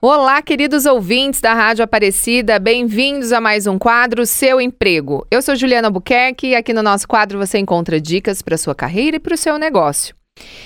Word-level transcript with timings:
Olá, 0.00 0.40
queridos 0.40 0.86
ouvintes 0.86 1.40
da 1.40 1.52
Rádio 1.52 1.82
Aparecida, 1.82 2.60
bem-vindos 2.60 3.32
a 3.32 3.40
mais 3.40 3.66
um 3.66 3.76
quadro 3.76 4.24
Seu 4.24 4.60
Emprego. 4.60 5.26
Eu 5.28 5.42
sou 5.42 5.56
Juliana 5.56 5.90
Buquerque 5.90 6.50
e 6.50 6.54
aqui 6.54 6.72
no 6.72 6.84
nosso 6.84 7.08
quadro 7.08 7.36
você 7.36 7.58
encontra 7.58 8.00
dicas 8.00 8.40
para 8.40 8.56
sua 8.56 8.76
carreira 8.76 9.16
e 9.16 9.18
para 9.18 9.34
o 9.34 9.36
seu 9.36 9.58
negócio. 9.58 10.14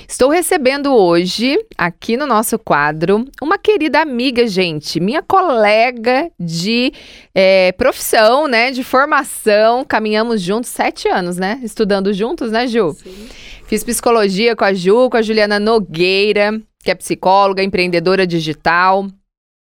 Estou 0.07 0.29
recebendo 0.29 0.95
hoje, 0.95 1.59
aqui 1.79 2.15
no 2.15 2.27
nosso 2.27 2.59
quadro, 2.59 3.25
uma 3.41 3.57
querida 3.57 4.03
amiga, 4.03 4.47
gente, 4.47 5.01
minha 5.01 5.23
colega 5.23 6.31
de 6.39 6.93
é, 7.35 7.73
profissão, 7.73 8.47
né, 8.47 8.71
de 8.71 8.85
formação. 8.85 9.83
Caminhamos 9.83 10.43
juntos 10.43 10.69
sete 10.69 11.09
anos, 11.09 11.39
né? 11.39 11.59
Estudando 11.63 12.13
juntos, 12.13 12.53
né, 12.53 12.67
Ju? 12.67 12.93
Sim. 13.03 13.29
Fiz 13.67 13.83
psicologia 13.83 14.55
com 14.55 14.65
a 14.65 14.75
Ju, 14.75 15.09
com 15.09 15.17
a 15.17 15.23
Juliana 15.23 15.59
Nogueira, 15.59 16.61
que 16.85 16.91
é 16.91 16.95
psicóloga, 16.95 17.63
empreendedora 17.63 18.27
digital. 18.27 19.07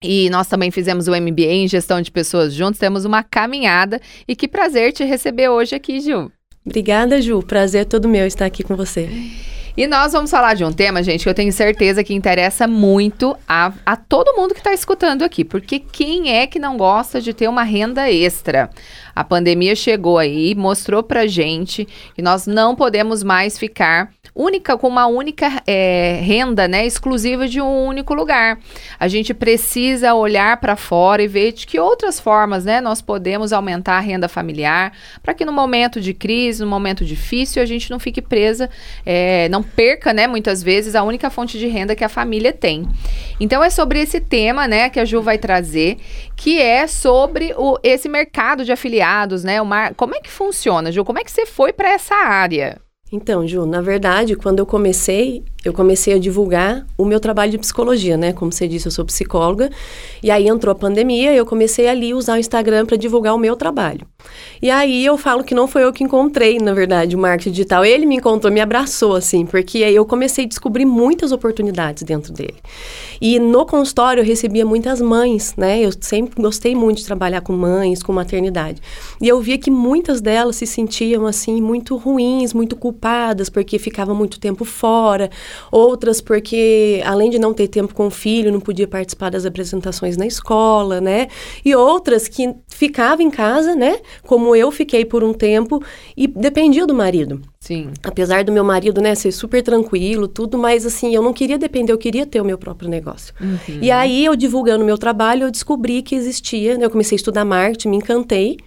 E 0.06 0.30
nós 0.30 0.48
também 0.48 0.70
fizemos 0.72 1.08
o 1.08 1.12
MBA 1.12 1.52
em 1.52 1.68
gestão 1.68 2.02
de 2.02 2.12
pessoas 2.12 2.54
juntos, 2.54 2.80
temos 2.80 3.06
uma 3.06 3.24
caminhada. 3.24 4.00
E 4.28 4.36
que 4.36 4.48
prazer 4.48 4.94
te 4.94 5.04
receber 5.04 5.50
hoje 5.50 5.76
aqui, 5.76 6.00
Ju. 6.00 6.32
Obrigada, 6.66 7.22
Ju. 7.22 7.42
Prazer 7.42 7.82
é 7.82 7.86
todo 7.86 8.08
meu 8.08 8.26
estar 8.26 8.46
aqui 8.46 8.64
com 8.64 8.76
você. 8.76 9.10
E 9.78 9.88
nós 9.88 10.14
vamos 10.14 10.32
falar 10.32 10.54
de 10.54 10.64
um 10.64 10.72
tema, 10.72 11.04
gente, 11.04 11.24
que 11.24 11.30
eu 11.30 11.34
tenho 11.34 11.52
certeza 11.52 12.02
que 12.02 12.14
interessa 12.14 12.66
muito 12.66 13.36
a, 13.46 13.74
a 13.86 13.98
todo 13.98 14.34
mundo 14.36 14.54
que 14.54 14.62
está 14.62 14.72
escutando 14.72 15.22
aqui. 15.24 15.44
Porque 15.44 15.80
quem 15.80 16.34
é 16.34 16.48
que 16.48 16.58
não 16.58 16.78
gosta 16.78 17.20
de 17.20 17.34
ter 17.34 17.50
uma 17.50 17.64
renda 17.64 18.10
extra? 18.10 18.70
A 19.16 19.24
pandemia 19.24 19.76
chegou 19.76 20.18
aí, 20.18 20.54
mostrou 20.54 21.02
pra 21.02 21.26
gente 21.26 21.88
que 22.14 22.22
nós 22.22 22.46
não 22.46 22.76
podemos 22.76 23.24
mais 23.24 23.58
ficar 23.58 24.12
única 24.36 24.78
com 24.78 24.90
uma 24.90 25.08
única 25.08 25.64
é, 25.66 26.20
renda, 26.22 26.68
né, 26.68 26.86
exclusiva 26.86 27.48
de 27.48 27.62
um 27.62 27.86
único 27.86 28.14
lugar. 28.14 28.60
A 29.00 29.08
gente 29.08 29.34
precisa 29.34 30.14
olhar 30.14 30.58
para 30.60 30.76
fora 30.76 31.24
e 31.24 31.28
ver 31.28 31.54
de 31.54 31.66
que 31.66 31.80
outras 31.80 32.20
formas, 32.20 32.66
né, 32.66 32.82
nós 32.82 33.02
podemos 33.02 33.54
aumentar 33.54 33.94
a 33.94 34.02
renda 34.02 34.28
familiar 34.28 34.92
para 35.24 35.34
que 35.34 35.46
no 35.46 35.54
momento 35.54 36.02
de 36.02 36.14
crise, 36.14 36.62
no 36.62 36.70
momento 36.70 37.06
difícil, 37.06 37.64
a 37.64 37.66
gente 37.66 37.90
não 37.90 37.98
fique 37.98 38.22
presa, 38.22 38.70
é, 39.06 39.48
não 39.48 39.64
perca, 39.64 40.12
né, 40.12 40.28
muitas 40.28 40.62
vezes 40.62 40.96
a 40.96 41.04
única 41.04 41.30
fonte 41.30 41.58
de 41.58 41.68
renda 41.68 41.96
que 41.96 42.04
a 42.04 42.10
família 42.10 42.52
tem. 42.52 42.86
Então 43.40 43.64
é 43.64 43.70
sobre 43.70 44.02
esse 44.02 44.20
tema, 44.20 44.68
né, 44.68 44.90
que 44.90 45.00
a 45.00 45.06
Ju 45.06 45.22
vai 45.22 45.38
trazer, 45.38 45.98
que 46.36 46.62
é 46.62 46.88
sobre 46.88 47.54
o, 47.56 47.80
esse 47.82 48.10
mercado 48.10 48.66
de 48.66 48.72
afiliados, 48.74 49.05
né, 49.44 49.62
uma, 49.62 49.94
como 49.94 50.16
é 50.16 50.20
que 50.20 50.32
funciona, 50.32 50.92
Ju? 50.92 51.06
Como 51.06 51.20
é 51.20 51.24
que 51.24 51.32
você 51.32 51.46
foi 51.46 51.72
para 51.72 51.90
essa 51.90 52.16
área? 52.16 52.80
Então, 53.12 53.48
Ju, 53.48 53.66
na 53.66 53.82
verdade, 53.82 54.36
quando 54.36 54.60
eu 54.60 54.66
comecei, 54.66 55.44
eu 55.66 55.74
comecei 55.74 56.14
a 56.14 56.20
divulgar 56.20 56.86
o 56.96 57.04
meu 57.04 57.20
trabalho 57.20 57.52
de 57.52 57.58
psicologia, 57.58 58.16
né? 58.16 58.32
Como 58.32 58.52
você 58.52 58.68
disse, 58.68 58.86
eu 58.88 58.92
sou 58.92 59.04
psicóloga. 59.04 59.72
E 60.22 60.30
aí 60.30 60.48
entrou 60.48 60.72
a 60.72 60.76
pandemia 60.76 61.34
e 61.34 61.38
eu 61.38 61.46
comecei 61.46 61.88
ali 61.88 62.12
a 62.12 62.16
usar 62.16 62.36
o 62.36 62.38
Instagram 62.38 62.86
para 62.86 62.96
divulgar 62.96 63.34
o 63.34 63.38
meu 63.40 63.56
trabalho. 63.56 64.06
E 64.62 64.70
aí 64.70 65.04
eu 65.04 65.18
falo 65.18 65.44
que 65.44 65.56
não 65.56 65.68
foi 65.68 65.84
eu 65.84 65.92
que 65.92 66.04
encontrei, 66.04 66.60
na 66.60 66.74
verdade, 66.74 67.16
o 67.16 67.20
marketing 67.20 67.52
digital. 67.52 67.84
Ele 67.84 68.06
me 68.06 68.16
encontrou, 68.16 68.54
me 68.54 68.62
abraçou, 68.62 69.16
assim, 69.16 69.44
porque 69.44 69.84
aí 69.84 69.96
eu 69.96 70.06
comecei 70.06 70.46
a 70.46 70.48
descobrir 70.48 70.86
muitas 70.86 71.32
oportunidades 71.32 72.04
dentro 72.04 72.32
dele. 72.32 72.56
E 73.20 73.40
no 73.40 73.66
consultório 73.66 74.22
eu 74.22 74.26
recebia 74.26 74.66
muitas 74.66 75.02
mães, 75.02 75.56
né? 75.58 75.80
Eu 75.80 75.90
sempre 76.00 76.40
gostei 76.40 76.76
muito 76.76 77.00
de 77.00 77.06
trabalhar 77.06 77.42
com 77.42 77.54
mães, 77.54 78.04
com 78.04 78.14
maternidade. 78.14 78.80
E 79.20 79.28
eu 79.28 79.40
via 79.42 79.58
que 79.58 79.72
muitas 79.72 80.22
delas 80.22 80.58
se 80.58 80.68
sentiam, 80.68 81.26
assim, 81.26 81.60
muito 81.60 81.98
ruins, 81.98 82.54
muito 82.54 82.76
culpadas, 82.76 83.50
porque 83.50 83.80
ficavam 83.80 84.16
muito 84.16 84.40
tempo 84.40 84.64
fora 84.64 85.30
outras 85.72 86.22
porque, 86.22 87.02
além 87.06 87.30
de 87.30 87.40
não 87.40 87.54
ter 87.54 87.68
tempo 87.68 87.94
com 87.94 88.08
o 88.08 88.12
filho, 88.12 88.52
não 88.52 88.60
podia 88.60 88.88
participar 88.88 89.30
das 89.32 89.46
apresentações 89.46 90.18
na 90.18 90.26
escola, 90.26 91.02
né? 91.02 91.28
E 91.64 91.76
outras 91.76 92.28
que 92.28 92.54
ficavam 92.68 93.26
em 93.26 93.30
casa, 93.30 93.76
né? 93.76 94.00
Como 94.24 94.56
eu 94.56 94.72
fiquei 94.72 95.06
por 95.06 95.24
um 95.24 95.34
tempo 95.34 95.84
e 96.16 96.28
dependia 96.28 96.86
do 96.86 96.94
marido. 96.94 97.42
Sim. 97.66 97.90
Apesar 98.04 98.44
do 98.44 98.52
meu 98.52 98.64
marido, 98.64 99.02
né, 99.02 99.16
ser 99.16 99.32
super 99.32 99.64
tranquilo, 99.64 100.28
tudo, 100.28 100.56
mas 100.56 100.86
assim, 100.86 101.16
eu 101.16 101.24
não 101.24 101.34
queria 101.34 101.58
depender, 101.58 101.92
eu 101.92 101.98
queria 101.98 102.24
ter 102.24 102.40
o 102.40 102.46
meu 102.46 102.60
próprio 102.60 102.88
negócio. 102.88 103.34
Uhum. 103.42 103.80
E 103.82 103.90
aí, 103.90 104.24
eu 104.24 104.36
divulgando 104.36 104.86
meu 104.86 105.00
trabalho, 105.00 105.46
eu 105.46 105.52
descobri 105.52 106.04
que 106.04 106.14
existia, 106.14 106.78
né, 106.78 106.86
eu 106.86 106.92
comecei 106.92 107.16
a 107.16 107.18
estudar 107.18 107.44
marketing, 107.44 107.90
me 107.90 107.98
encantei, 107.98 108.58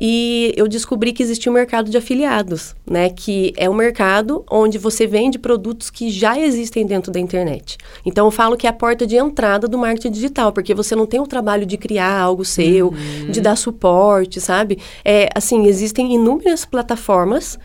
e 0.00 0.52
eu 0.56 0.66
descobri 0.66 1.12
que 1.12 1.22
existia 1.22 1.50
um 1.50 1.54
mercado 1.54 1.90
de 1.90 1.96
afiliados, 1.96 2.74
né, 2.88 3.08
que 3.08 3.52
é 3.56 3.68
um 3.68 3.74
mercado 3.74 4.44
onde 4.50 4.78
você 4.78 5.06
vende 5.06 5.38
produtos 5.38 5.90
que 5.90 6.10
já 6.10 6.38
existem 6.38 6.86
dentro 6.86 7.12
da 7.12 7.20
internet. 7.20 7.78
Então, 8.04 8.26
eu 8.26 8.30
falo 8.30 8.56
que 8.56 8.66
é 8.66 8.70
a 8.70 8.72
porta 8.72 9.06
de 9.06 9.16
entrada 9.16 9.68
do 9.68 9.78
marketing 9.78 10.10
digital, 10.10 10.52
porque 10.52 10.74
você 10.74 10.96
não 10.96 11.06
tem 11.06 11.20
o 11.20 11.26
trabalho 11.26 11.64
de 11.64 11.76
criar 11.76 12.18
algo 12.18 12.44
seu, 12.44 12.88
uhum. 12.88 13.30
de 13.30 13.40
dar 13.40 13.56
suporte, 13.56 14.40
sabe? 14.40 14.78
É, 15.04 15.28
assim, 15.34 15.66
existem 15.66 16.14
inúmeras 16.14 16.64
plataformas 16.64 17.58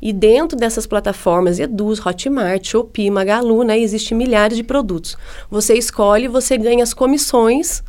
e 0.00 0.12
dentro 0.12 0.58
dessas 0.58 0.86
plataformas, 0.86 1.58
Eduz, 1.58 2.04
Hotmart, 2.04 2.66
Shopee, 2.66 3.10
Magalu, 3.10 3.62
né, 3.62 3.78
existem 3.78 4.16
milhares 4.16 4.56
de 4.56 4.62
produtos. 4.62 5.16
Você 5.50 5.74
escolhe, 5.74 6.28
você 6.28 6.58
ganha 6.58 6.82
as 6.82 6.92
comissões 6.92 7.82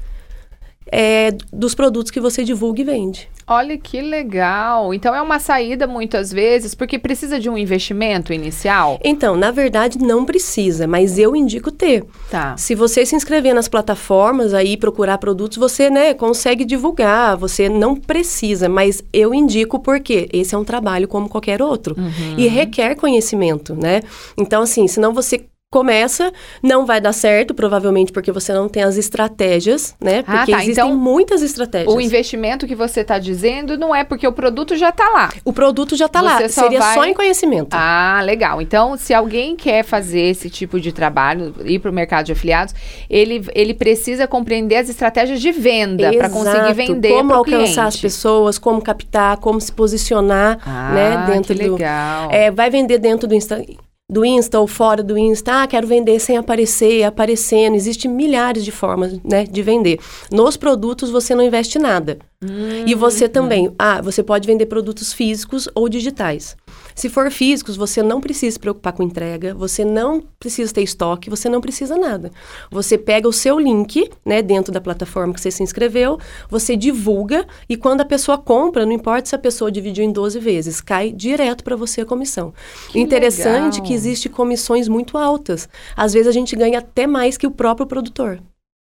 é, 0.91 1.31
dos 1.51 1.75
produtos 1.75 2.11
que 2.11 2.19
você 2.19 2.43
divulga 2.43 2.81
e 2.81 2.83
vende. 2.83 3.29
Olha 3.49 3.77
que 3.77 4.01
legal. 4.01 4.93
Então 4.93 5.15
é 5.15 5.21
uma 5.21 5.39
saída 5.39 5.87
muitas 5.87 6.33
vezes, 6.33 6.75
porque 6.75 6.99
precisa 6.99 7.39
de 7.39 7.49
um 7.49 7.57
investimento 7.57 8.33
inicial? 8.33 8.99
Então, 9.01 9.37
na 9.37 9.51
verdade, 9.51 9.97
não 9.97 10.25
precisa, 10.25 10.85
mas 10.85 11.17
eu 11.17 11.33
indico 11.33 11.71
ter. 11.71 12.03
Tá. 12.29 12.57
Se 12.57 12.75
você 12.75 13.05
se 13.05 13.15
inscrever 13.15 13.55
nas 13.55 13.69
plataformas 13.69 14.53
aí, 14.53 14.75
procurar 14.75 15.17
produtos, 15.17 15.57
você 15.57 15.89
né, 15.89 16.13
consegue 16.13 16.65
divulgar, 16.65 17.37
você 17.37 17.69
não 17.69 17.95
precisa, 17.95 18.67
mas 18.67 19.01
eu 19.13 19.33
indico 19.33 19.79
porque 19.79 20.27
esse 20.33 20.53
é 20.53 20.57
um 20.57 20.65
trabalho 20.65 21.07
como 21.07 21.29
qualquer 21.29 21.61
outro. 21.61 21.95
Uhum. 21.97 22.35
E 22.37 22.47
requer 22.47 22.95
conhecimento, 22.95 23.73
né? 23.75 24.01
Então, 24.37 24.63
assim, 24.63 24.87
senão 24.89 25.13
você 25.13 25.45
começa, 25.77 26.33
não 26.63 26.87
vai 26.87 26.99
dar 26.99 27.13
certo, 27.13 27.53
provavelmente 27.53 28.11
porque 28.11 28.31
você 28.31 28.51
não 28.51 28.67
tem 28.67 28.81
as 28.81 28.97
estratégias, 28.97 29.95
né? 30.01 30.23
Ah, 30.25 30.37
porque 30.37 30.51
ah, 30.51 30.57
tá. 30.57 30.63
existem 30.63 30.85
então, 30.85 30.97
muitas 30.97 31.43
estratégias. 31.43 31.93
O 31.93 32.01
investimento 32.01 32.65
que 32.65 32.73
você 32.73 33.01
está 33.01 33.19
dizendo 33.19 33.77
não 33.77 33.93
é 33.93 34.03
porque 34.03 34.27
o 34.27 34.33
produto 34.33 34.75
já 34.75 34.89
está 34.89 35.07
lá. 35.09 35.29
O 35.45 35.53
produto 35.53 35.95
já 35.95 36.07
está 36.07 36.19
lá, 36.19 36.39
só 36.49 36.63
seria 36.63 36.79
vai... 36.79 36.95
só 36.95 37.05
em 37.05 37.13
conhecimento. 37.13 37.69
Ah, 37.73 38.21
legal. 38.23 38.59
Então, 38.59 38.97
se 38.97 39.13
alguém 39.13 39.55
quer 39.55 39.83
fazer 39.83 40.21
esse 40.21 40.49
tipo 40.49 40.79
de 40.79 40.91
trabalho, 40.91 41.53
ir 41.63 41.77
para 41.77 41.91
o 41.91 41.93
mercado 41.93 42.25
de 42.25 42.31
afiliados, 42.31 42.73
ele, 43.07 43.45
ele 43.53 43.75
precisa 43.75 44.25
compreender 44.25 44.77
as 44.77 44.89
estratégias 44.89 45.39
de 45.39 45.51
venda 45.51 46.11
para 46.11 46.27
conseguir 46.27 46.73
vender 46.73 47.09
Como 47.09 47.33
alcançar 47.33 47.55
cliente. 47.57 47.79
as 47.81 47.97
pessoas, 47.97 48.57
como 48.57 48.81
captar, 48.81 49.37
como 49.37 49.61
se 49.61 49.71
posicionar, 49.71 50.57
ah, 50.65 50.91
né? 50.91 51.25
Dentro 51.27 51.53
que 51.53 51.61
legal. 51.61 52.29
do... 52.29 52.33
É, 52.33 52.49
vai 52.49 52.71
vender 52.71 52.97
dentro 52.97 53.27
do 53.27 53.35
Instagram 53.35 53.86
do 54.09 54.23
Insta 54.23 54.57
ou 54.57 54.67
fora 54.67 55.03
do 55.03 55.17
Insta, 55.17 55.63
ah, 55.63 55.67
quero 55.67 55.85
vender 55.85 56.17
sem 56.19 56.37
aparecer, 56.37 57.03
aparecendo. 57.03 57.75
Existem 57.75 58.09
milhares 58.09 58.63
de 58.63 58.71
formas 58.71 59.19
né, 59.21 59.43
de 59.43 59.61
vender. 59.61 59.99
Nos 60.31 60.55
produtos 60.55 61.09
você 61.09 61.35
não 61.35 61.43
investe 61.43 61.77
nada. 61.77 62.17
Hum, 62.41 62.85
e 62.85 62.95
você 62.95 63.27
também, 63.27 63.67
hum. 63.67 63.75
ah, 63.77 64.01
você 64.01 64.23
pode 64.23 64.47
vender 64.47 64.67
produtos 64.67 65.11
físicos 65.11 65.67
ou 65.75 65.89
digitais. 65.89 66.55
Se 66.95 67.09
for 67.09 67.29
físicos, 67.29 67.75
você 67.75 68.01
não 68.01 68.19
precisa 68.19 68.53
se 68.53 68.59
preocupar 68.59 68.93
com 68.93 69.03
entrega, 69.03 69.53
você 69.53 69.85
não 69.85 70.23
precisa 70.39 70.73
ter 70.73 70.81
estoque, 70.81 71.29
você 71.29 71.47
não 71.47 71.61
precisa 71.61 71.95
nada. 71.95 72.31
Você 72.71 72.97
pega 72.97 73.27
o 73.27 73.33
seu 73.33 73.59
link, 73.59 74.09
né, 74.25 74.41
dentro 74.41 74.71
da 74.71 74.81
plataforma 74.81 75.33
que 75.33 75.41
você 75.41 75.51
se 75.51 75.61
inscreveu, 75.61 76.17
você 76.49 76.75
divulga 76.75 77.45
e 77.69 77.77
quando 77.77 78.01
a 78.01 78.05
pessoa 78.05 78.37
compra, 78.37 78.85
não 78.85 78.91
importa 78.91 79.29
se 79.29 79.35
a 79.35 79.39
pessoa 79.39 79.71
dividiu 79.71 80.03
em 80.03 80.11
12 80.11 80.39
vezes, 80.39 80.81
cai 80.81 81.11
direto 81.11 81.63
para 81.63 81.75
você 81.75 82.01
a 82.01 82.05
comissão. 82.05 82.53
Que 82.89 82.99
Interessante 82.99 83.75
legal. 83.75 83.87
que 83.87 83.93
existe 83.93 84.29
comissões 84.29 84.87
muito 84.87 85.17
altas. 85.17 85.69
Às 85.95 86.13
vezes 86.13 86.27
a 86.27 86.31
gente 86.31 86.55
ganha 86.55 86.79
até 86.79 87.05
mais 87.05 87.37
que 87.37 87.47
o 87.47 87.51
próprio 87.51 87.85
produtor. 87.85 88.39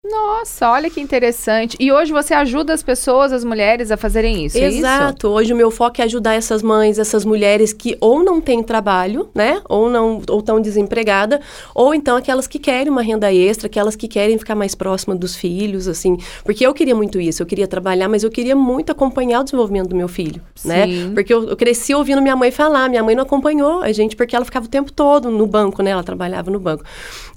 Nossa, 0.05 0.69
olha 0.69 0.89
que 0.89 0.99
interessante. 0.99 1.77
E 1.79 1.89
hoje 1.89 2.11
você 2.11 2.33
ajuda 2.33 2.73
as 2.73 2.83
pessoas, 2.83 3.31
as 3.31 3.45
mulheres, 3.45 3.89
a 3.89 3.95
fazerem 3.95 4.43
isso, 4.45 4.57
Exato. 4.57 5.27
É 5.27 5.29
hoje 5.29 5.53
o 5.53 5.55
meu 5.55 5.71
foco 5.71 6.01
é 6.01 6.03
ajudar 6.03 6.33
essas 6.33 6.61
mães, 6.61 6.99
essas 6.99 7.23
mulheres 7.23 7.71
que 7.71 7.95
ou 8.01 8.21
não 8.21 8.41
têm 8.41 8.61
trabalho, 8.61 9.29
né? 9.33 9.61
Ou 9.69 9.89
não 9.89 10.21
ou 10.29 10.39
estão 10.39 10.59
desempregadas, 10.59 11.39
ou 11.73 11.95
então 11.95 12.17
aquelas 12.17 12.47
que 12.47 12.59
querem 12.59 12.91
uma 12.91 13.01
renda 13.01 13.33
extra, 13.33 13.67
aquelas 13.67 13.95
que 13.95 14.09
querem 14.09 14.37
ficar 14.37 14.55
mais 14.55 14.75
próxima 14.75 15.15
dos 15.15 15.37
filhos, 15.37 15.87
assim. 15.87 16.17
Porque 16.43 16.67
eu 16.67 16.73
queria 16.73 16.93
muito 16.93 17.17
isso, 17.17 17.41
eu 17.41 17.45
queria 17.45 17.65
trabalhar, 17.65 18.09
mas 18.09 18.25
eu 18.25 18.29
queria 18.29 18.57
muito 18.57 18.91
acompanhar 18.91 19.39
o 19.39 19.43
desenvolvimento 19.45 19.87
do 19.87 19.95
meu 19.95 20.09
filho, 20.09 20.41
né? 20.65 20.85
Sim. 20.85 21.03
né? 21.05 21.11
Porque 21.13 21.33
eu, 21.33 21.47
eu 21.47 21.55
cresci 21.55 21.95
ouvindo 21.95 22.21
minha 22.21 22.35
mãe 22.35 22.51
falar, 22.51 22.89
minha 22.89 23.03
mãe 23.03 23.15
não 23.15 23.23
acompanhou 23.23 23.81
a 23.81 23.93
gente 23.93 24.17
porque 24.17 24.35
ela 24.35 24.43
ficava 24.43 24.65
o 24.65 24.69
tempo 24.69 24.91
todo 24.91 25.31
no 25.31 25.47
banco, 25.47 25.81
né? 25.81 25.91
Ela 25.91 26.03
trabalhava 26.03 26.51
no 26.51 26.59
banco. 26.59 26.83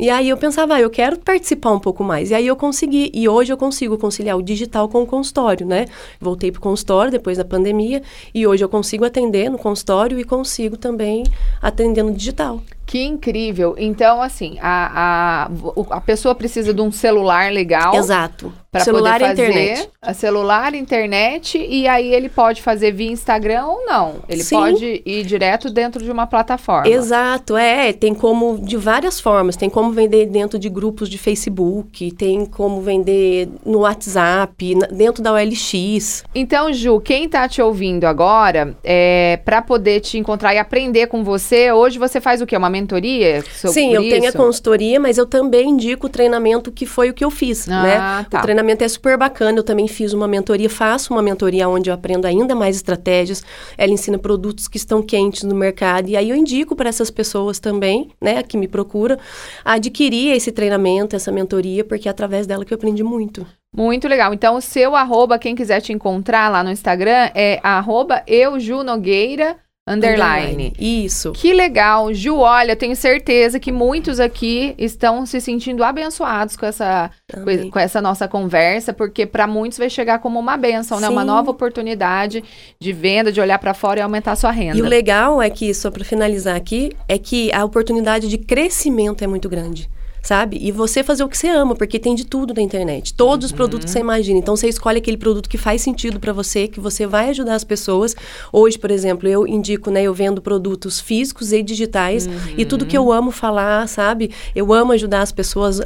E 0.01 0.11
aí 0.11 0.29
eu 0.29 0.37
pensava, 0.37 0.75
ah, 0.75 0.81
eu 0.81 0.91
quero 0.91 1.17
participar 1.21 1.71
um 1.71 1.79
pouco 1.79 2.03
mais. 2.03 2.33
E 2.33 2.35
aí 2.35 2.49
eu 2.49 2.56
eu 2.57 2.59
consegui. 2.59 3.11
E 3.15 3.29
hoje 3.29 3.53
eu 3.53 3.57
consigo 3.57 3.99
conciliar 3.99 4.37
o 4.37 4.43
digital 4.43 4.89
com 4.89 5.03
o 5.03 5.07
consultório, 5.07 5.67
né? 5.67 5.85
Voltei 6.21 6.51
para 6.51 6.59
o 6.59 6.63
consultório 6.63 7.13
depois 7.13 7.37
da 7.37 7.45
pandemia 7.45 8.03
e 8.35 8.47
hoje 8.47 8.65
eu 8.65 8.69
consigo 8.69 9.05
atender 9.05 9.51
no 9.51 9.59
consultório 9.59 10.19
e 10.19 10.25
consigo 10.25 10.77
também 10.77 11.23
atender 11.63 12.03
no 12.03 12.13
digital. 12.13 12.61
Que 12.87 13.03
incrível. 13.03 13.75
Então, 13.77 14.23
assim, 14.23 14.57
a, 14.61 15.49
a, 15.91 15.97
a 15.97 16.01
pessoa 16.01 16.37
precisa 16.37 16.73
de 16.73 16.81
um 16.81 16.93
celular 16.93 17.53
legal. 17.53 17.97
Exato. 17.97 18.53
Para 18.71 18.85
poder 18.85 19.21
fazer 19.21 19.33
internet. 19.33 19.91
a 20.03 20.15
celular, 20.15 20.75
internet, 20.75 21.59
e 21.59 21.89
aí 21.89 22.13
ele 22.13 22.29
pode 22.29 22.61
fazer 22.61 22.93
via 22.93 23.11
Instagram 23.11 23.65
ou 23.65 23.87
não. 23.87 24.17
Ele 24.29 24.43
Sim. 24.43 24.57
pode 24.57 25.03
ir 25.05 25.25
direto 25.25 25.71
dentro 25.71 26.05
de 26.05 26.11
uma 26.11 26.27
plataforma. 26.27 26.87
Exato, 26.87 27.57
é. 27.57 27.93
Tem 27.93 28.15
como 28.15 28.59
de 28.59 28.77
várias 28.77 29.19
formas. 29.19 29.57
Tem 29.57 29.71
como 29.71 29.93
vender 29.93 30.27
dentro 30.27 30.59
de 30.59 30.69
grupos 30.69 31.09
de 31.09 31.17
Facebook, 31.17 32.13
tem 32.13 32.45
como 32.45 32.83
vender 32.83 33.49
no 33.65 33.81
WhatsApp, 33.81 34.75
dentro 34.93 35.23
da 35.23 35.33
OLX. 35.33 36.25
Então, 36.35 36.71
Ju, 36.73 37.01
quem 37.01 37.29
tá 37.29 37.49
te 37.49 37.63
ouvindo 37.63 38.05
agora, 38.05 38.77
é, 38.85 39.41
para 39.43 39.63
poder 39.63 40.01
te 40.01 40.19
encontrar 40.19 40.55
e 40.55 40.59
aprender 40.59 41.07
com 41.07 41.25
você, 41.25 41.73
hoje 41.73 41.99
você 41.99 42.21
faz 42.21 42.43
o 42.43 42.47
quê? 42.47 42.57
Uma 42.57 42.69
mentoria 42.81 43.43
Sim, 43.43 43.95
eu 43.95 44.03
tenho 44.03 44.25
a 44.25 44.29
isso? 44.29 44.37
consultoria, 44.37 45.01
mas 45.01 45.19
eu 45.19 45.27
também 45.27 45.71
indico 45.71 46.07
o 46.07 46.11
treinamento 46.11 46.71
que 46.71 46.87
foi 46.87 47.11
o 47.11 47.15
que 47.15 47.25
eu 47.25 47.31
fiz, 47.31 47.69
Ah, 47.69 47.83
né? 47.83 48.27
tá. 48.31 48.39
O 48.39 48.43
treinamento 48.43 48.85
é 48.85 48.89
super 48.89 49.17
bacana, 49.17 49.59
eu 49.59 49.63
também 49.65 49.89
fiz 49.89 50.13
uma 50.13 50.29
mentoria, 50.29 50.69
faço 50.71 51.13
uma 51.13 51.23
mentoria 51.23 51.69
onde 51.69 51.91
eu 51.91 51.95
aprendo 51.95 52.27
ainda 52.27 52.55
mais 52.55 52.77
estratégias, 52.77 53.43
ela 53.77 53.93
ensina 53.93 54.19
produtos 54.19 54.69
que 54.69 54.77
estão 54.77 55.03
quentes 55.03 55.43
no 55.43 55.55
mercado, 55.55 56.09
e 56.09 56.17
aí 56.17 56.31
eu 56.31 56.37
indico 56.37 56.77
para 56.77 56.89
essas 56.89 57.11
pessoas 57.11 57.59
também, 57.59 58.11
né, 58.21 58.43
que 58.43 58.57
me 58.57 58.69
procuram, 58.69 59.17
adquirir 59.65 60.33
esse 60.37 60.53
treinamento, 60.53 61.17
essa 61.17 61.33
mentoria, 61.33 61.85
porque 61.85 62.09
é 62.09 62.11
através 62.11 62.47
dela 62.47 62.65
que 62.65 62.73
eu 62.73 62.77
aprendi 62.77 63.03
muito. 63.03 63.47
Muito 63.77 64.09
legal. 64.09 64.33
Então, 64.33 64.57
o 64.57 64.61
seu 64.61 64.97
arroba, 64.97 65.39
quem 65.39 65.55
quiser 65.55 65.83
te 65.83 65.93
encontrar 65.93 66.49
lá 66.51 66.65
no 66.65 66.71
Instagram, 66.71 67.31
é 67.35 67.61
arroba 67.63 68.23
eujunogueira, 68.27 69.57
underline. 69.87 70.73
Isso. 70.79 71.33
Que 71.33 71.53
legal. 71.53 72.13
Ju, 72.13 72.39
olha, 72.39 72.75
tenho 72.75 72.97
certeza 72.97 73.61
que 73.61 73.71
muitos 73.71 74.19
aqui 74.19 74.75
estão 74.77 75.25
se 75.25 75.41
sentindo 75.41 75.85
abençoados 75.85 76.57
com 76.57 76.67
essa, 76.67 77.11
Amém. 77.33 77.71
com 77.71 77.79
essa 77.79 78.03
nossa 78.03 78.27
conversa, 78.27 78.93
porque 78.93 79.25
para 79.25 79.47
muitos 79.47 79.79
vai 79.79 79.89
chegar 79.89 80.19
como 80.19 80.41
uma 80.41 80.57
benção, 80.57 80.99
né? 80.99 81.09
Uma 81.09 81.25
nova 81.25 81.51
oportunidade 81.51 82.43
de 82.81 82.93
venda, 82.93 83.31
de 83.31 83.41
olhar 83.41 83.59
para 83.59 83.75
fora 83.75 84.01
e 84.01 84.03
aumentar 84.03 84.33
a 84.33 84.37
sua 84.37 84.51
renda. 84.51 84.77
E 84.77 84.83
o 84.83 84.87
legal 84.87 85.41
é 85.41 85.49
que, 85.49 85.73
só 85.73 85.91
para 85.91 86.05
finalizar 86.05 86.57
aqui, 86.57 86.93
é 87.09 87.17
que 87.19 87.53
a 87.53 87.65
oportunidade 87.65 88.29
de 88.29 88.39
crescimento 88.39 89.23
é 89.23 89.27
muito 89.27 89.49
grande. 89.49 89.89
Sabe? 90.27 90.59
E 90.61 90.73
você 90.73 91.05
fazer 91.05 91.23
o 91.23 91.29
que 91.29 91.39
você 91.39 91.47
ama, 91.47 91.77
porque 91.77 92.01
tem 92.01 92.13
de 92.13 92.27
tudo 92.27 92.53
na 92.53 92.61
internet. 92.61 93.15
Todos 93.15 93.47
os 93.47 93.53
produtos 93.53 93.85
que 93.85 93.91
você 93.93 94.01
imagina. 94.01 94.37
Então 94.41 94.57
você 94.57 94.69
escolhe 94.69 94.99
aquele 94.99 95.17
produto 95.17 95.49
que 95.49 95.57
faz 95.57 95.83
sentido 95.83 96.19
para 96.19 96.33
você, 96.33 96.67
que 96.67 96.81
você 96.81 97.07
vai 97.07 97.31
ajudar 97.31 97.55
as 97.55 97.63
pessoas. 97.63 98.17
Hoje, 98.53 98.77
por 98.77 98.91
exemplo, 98.91 99.29
eu 99.29 99.47
indico, 99.47 99.89
né? 99.89 100.03
Eu 100.03 100.13
vendo 100.13 100.43
produtos 100.43 100.99
físicos 100.99 101.53
e 101.53 101.63
digitais. 101.63 102.29
E 102.59 102.65
tudo 102.65 102.87
que 102.87 102.99
eu 102.99 103.13
amo 103.13 103.31
falar, 103.31 103.87
sabe? 103.87 104.33
Eu 104.53 104.73
amo 104.73 104.91
ajudar 104.91 105.23
as 105.23 105.31
pessoas, 105.31 105.81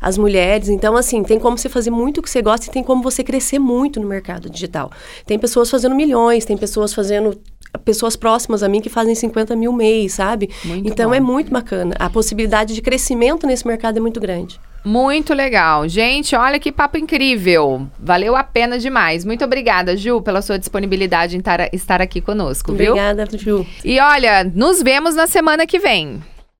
as 0.00 0.16
mulheres. 0.16 0.70
Então, 0.70 0.96
assim, 0.96 1.22
tem 1.22 1.38
como 1.38 1.58
você 1.58 1.68
fazer 1.68 1.90
muito 1.90 2.20
o 2.20 2.22
que 2.22 2.30
você 2.30 2.40
gosta 2.40 2.68
e 2.68 2.70
tem 2.70 2.82
como 2.82 3.02
você 3.02 3.22
crescer 3.22 3.58
muito 3.58 4.00
no 4.00 4.08
mercado 4.08 4.48
digital. 4.48 4.90
Tem 5.26 5.38
pessoas 5.38 5.68
fazendo 5.70 5.94
milhões, 5.94 6.46
tem 6.46 6.56
pessoas 6.56 6.94
fazendo 6.94 7.38
pessoas 7.84 8.16
próximas 8.16 8.62
a 8.62 8.68
mim 8.68 8.80
que 8.80 8.88
fazem 8.88 9.14
50 9.14 9.56
mil 9.56 9.72
mês, 9.72 10.14
sabe? 10.14 10.50
Muito 10.64 10.88
então 10.88 11.10
bom. 11.10 11.14
é 11.14 11.20
muito 11.20 11.50
bacana. 11.50 11.94
A 11.98 12.08
possibilidade 12.10 12.74
de 12.74 12.82
crescimento 12.82 13.46
nesse 13.46 13.66
mercado 13.66 13.96
é 13.96 14.00
muito 14.00 14.20
grande. 14.20 14.60
Muito 14.84 15.32
legal. 15.32 15.88
Gente, 15.88 16.34
olha 16.34 16.58
que 16.58 16.72
papo 16.72 16.98
incrível. 16.98 17.86
Valeu 18.00 18.34
a 18.34 18.42
pena 18.42 18.78
demais. 18.78 19.24
Muito 19.24 19.44
obrigada, 19.44 19.96
Ju, 19.96 20.20
pela 20.20 20.42
sua 20.42 20.58
disponibilidade 20.58 21.36
em 21.36 21.40
tar- 21.40 21.68
estar 21.72 22.02
aqui 22.02 22.20
conosco, 22.20 22.72
viu? 22.72 22.92
Obrigada, 22.92 23.26
Ju. 23.38 23.64
E 23.84 24.00
olha, 24.00 24.42
nos 24.42 24.82
vemos 24.82 25.14
na 25.14 25.26
semana 25.28 25.66
que 25.66 25.78
vem. 25.78 26.20